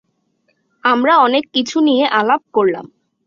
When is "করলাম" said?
2.53-2.85